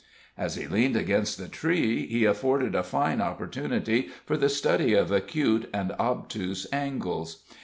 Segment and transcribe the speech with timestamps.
[0.35, 5.11] As he leaned against the tree he afforded a fine opportunity for the study of
[5.11, 7.43] acute and obtuse angles.